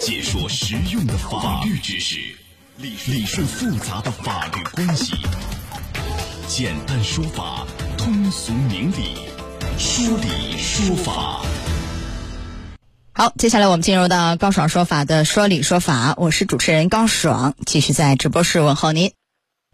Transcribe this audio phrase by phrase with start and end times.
[0.00, 2.20] 解说实用的法律知识，
[2.76, 5.12] 理理顺复杂的法律关系，
[6.46, 9.16] 简单说法，通俗明理，
[9.76, 11.42] 说理说法。
[13.12, 19.12] 好，接下来我们进入到高爽说法的说理说法，我是主持人高爽，继续在直播室问候您。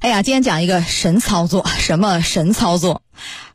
[0.00, 3.02] 哎呀，今天讲一个神操作，什么神操作？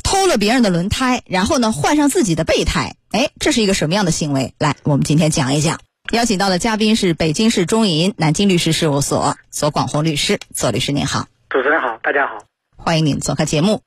[0.01, 4.55] 偷了别人的轮胎，然后呢换上自己的备胎，哎，这是一个什么样的行为？
[4.57, 5.81] 来，我们今天讲一讲。
[6.11, 12.43] 邀请到的嘉宾是北京市中银南京律师事务所左广红律师，左律师您好，主持人好，大家好，
[12.75, 13.81] 欢迎您做客节目。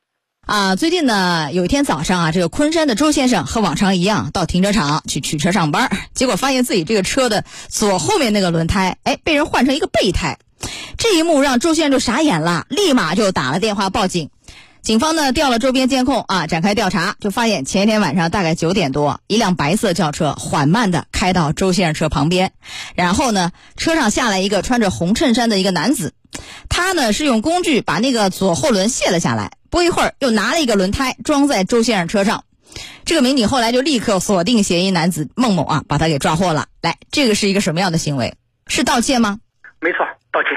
[0.46, 10.38] 啊，最近呢，有一天早上啊，这个昆山的周先生和往常一样到停车场去取车上班，结果发现自己这个车的左后面那个轮胎，哎，被人换成一个备胎。
[10.96, 14.30] 这一幕让周先生就傻眼了，立马就打了电话报警。
[14.86, 22.52] 警方呢调了周边监控啊，展开调查，就发现前一天晚上大概九点多，一辆白色轿车缓慢的开到周先生车旁边，
[22.94, 26.14] 然后呢，车上下来一个穿着红衬衫的一个男子，
[26.68, 32.44] 他呢是用工具把那个左后轮卸了下来，不一会儿又拿了一个轮胎装在周先生车上。
[33.04, 36.66] 这个民警后来就立刻锁定嫌疑男子孟某啊，把他给抓获了。
[36.80, 38.36] 来，这个是一个什么样的行为？
[38.68, 39.40] 是盗窃吗？
[39.80, 40.50] 没错，盗窃。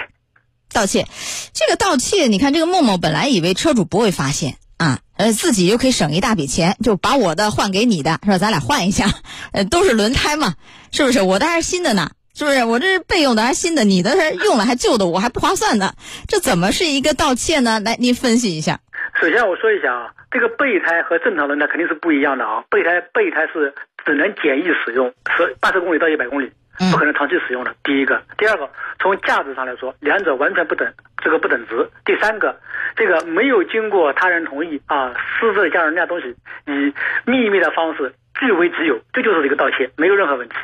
[0.74, 1.06] 盗窃，
[1.54, 8.38] 这个盗窃，你看这个孟某本来以为车主不会发现啊，呃，自己又可以省一大笔钱，就把我的换给你的，是吧？
[8.38, 9.08] 咱俩换一下，
[9.52, 10.56] 呃，都是轮胎嘛，
[10.92, 11.22] 是不是？
[11.22, 12.64] 我的还是新的呢，是不是？
[12.64, 13.84] 我这是备用的还是新的？
[13.84, 15.94] 你的是用了还旧的，我还不划算呢，
[16.28, 17.80] 这怎么是一个盗窃呢？
[17.80, 18.80] 来，您分析一下。
[19.20, 23.74] 首先我说一下啊，这个备胎和正常轮胎肯定是不一样的啊，备胎备胎是
[24.06, 26.52] 只能简易使用，十八十公里到一百公里。
[26.92, 27.76] 不可能长期使用的。
[27.84, 30.92] 第一个，第二个，从价值上来说，两者完全不等，
[31.24, 31.90] 这个不等值。
[32.06, 32.58] 第三个，
[32.96, 36.94] 这个没有经过他人同意啊，私自将人家东西以
[37.26, 40.56] 秘密的方式据为己有，这就是一个盗窃，没有任何问题。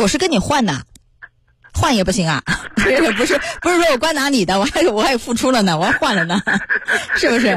[0.00, 0.72] 我是跟你换的，
[1.72, 2.42] 换也不行啊？
[2.76, 6.40] 这 个不是不是说我光拿你的，我还我还付出了呢，我还换了呢，
[7.16, 7.56] 是不是？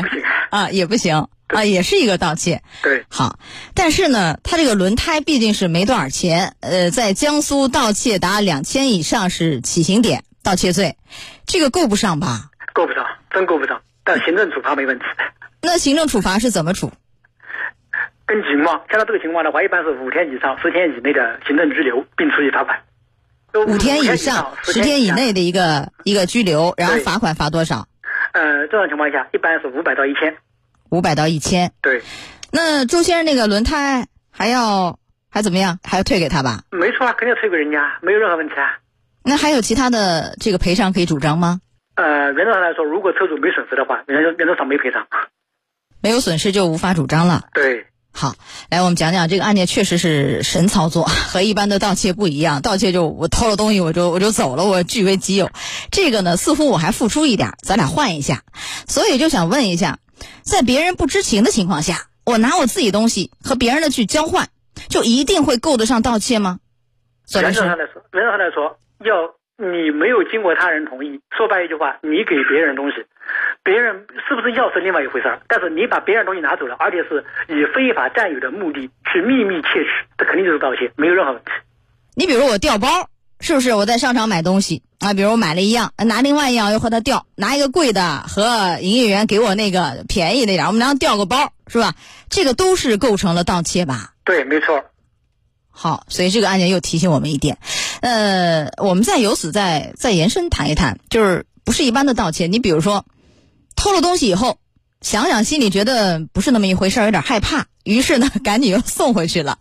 [0.50, 1.28] 啊，也不行。
[1.54, 2.62] 啊，也是一个盗窃。
[2.84, 3.38] 对，好，
[3.74, 10.98] 但是呢，他这个轮胎毕竟是没多少钱，呃，在江苏盗窃达两千以上是起刑点，盗窃罪，
[11.46, 12.50] 这个够不上吧？
[12.74, 13.82] 够不上，真够不上。
[14.04, 15.06] 但行政处罚没问题。
[15.62, 16.92] 那行政处罚是怎么处？
[18.26, 22.80] 根据情况，像他这个情况的话，一般是五天以上十天以内的行政拘留，并处以罚款。
[23.68, 27.88] 五天以上十天以内的一个一个拘留，然后罚款罚多少？
[28.32, 30.36] 呃，这种情况下，一般是五百到一千。
[30.94, 32.04] 五百到一千，对。
[32.52, 35.80] 那周先生那个轮胎还要还怎么样？
[35.84, 36.62] 还要退给他吧？
[36.70, 38.78] 没错啊，肯定退给人家，没有任何问题啊。
[39.24, 41.62] 那还有其他的这个赔偿可以主张吗？
[41.96, 45.08] 呃，原则上来说，如果车主没损失的话，原原则上没赔偿。
[46.00, 47.46] 没有损失就无法主张了。
[47.56, 47.88] 对。
[48.16, 48.36] 好，
[48.70, 52.62] 来我们讲讲这个案件，确实是神操作， 和一般的盗窃不一样。
[52.62, 55.50] 盗窃就我偷了东西我就我就走了，我据为己有。
[55.90, 58.44] 这个呢，似乎我还付出一点，咱俩换一下。
[58.88, 59.98] 所以就想问一下。
[60.44, 64.48] 在别人不知情的情况下，我拿我自己东西和别人的去交换，
[64.90, 66.60] 就一定会够得上盗窃吗？
[67.36, 73.06] 原则上来说，原则上来说，要你没有经过他人同意，说白一句话，你给别人东西，
[73.64, 81.52] 别人是不是要是另外一回事儿，但是你把别人东西拿走了，而且是以非法占有的目的去秘密窃取，这肯定就是盗窃，没有任何问题。
[82.16, 82.88] 你比如我掉包。
[83.40, 85.14] 是不是我在商场买东西啊？
[85.14, 91.96] 比如我买了一样，拿另外一样又和他调，拿一个贵的和营业员给我那个便宜那点，我们俩调个包，是吧？
[92.30, 94.14] 这个都是构成了盗窃吧？
[94.24, 94.84] 对，没错。
[95.70, 97.58] 好，所以这个案件又提醒我们一点，
[98.02, 102.48] 呃，我们再由此再再延伸谈一谈，就是不是一般的盗窃。
[102.48, 103.06] 你比如说，
[103.76, 104.58] 偷了东西以后。
[105.02, 109.60] 想想心里觉得不是那么一回事儿，有点害怕，于是呢， 赶紧又送回去了。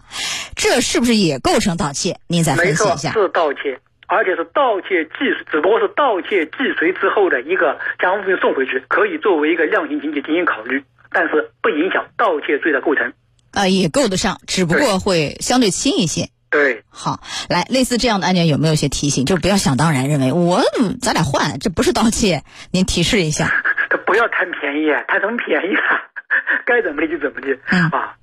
[0.55, 2.21] 这是不是也构成盗窃？
[2.29, 3.13] 您再分析一下。
[3.13, 3.81] 是盗窃，
[4.13, 13.15] 而且是盗窃既只不过是盗窃既遂之后的一个将物品送回去，可以作为一个量刑情节进行考虑，但是不影响盗窃罪的构成。
[13.53, 16.29] 啊，也够得上，只不过会相对轻一些。
[16.51, 19.25] 对，好，来，类似这样的案件有没有一些提醒？
[19.25, 20.61] 就不要想当然认为我
[21.01, 23.51] 咱俩换，这不是盗窃，您提示一下。
[24.05, 26.05] 不要贪便宜，贪什么便宜啊？
[26.69, 28.17] 该怎么的就怎么的啊！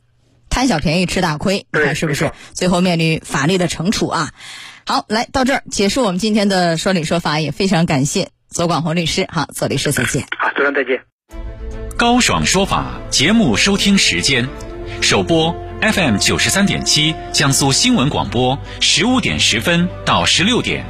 [0.51, 2.29] 贪小便宜吃大亏，你看是不是？
[2.53, 4.29] 最后面临法律的惩处啊！
[4.89, 9.27] 好，来到这儿结束我们今天的说理说法，也非常感谢左广红律师。
[9.31, 10.25] 好，左律师再见。
[10.39, 10.99] 好，主任再见。
[11.95, 14.49] 高爽说法节目收听时间：
[14.99, 20.83] 首播 FM 九十三点七，江苏新闻广播，十五点十分到十六点。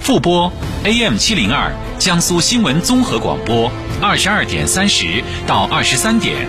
[0.00, 0.50] 复播
[0.84, 3.70] AM 七零二江苏新闻综合广播
[4.00, 6.48] 二十二点三十到二十三点。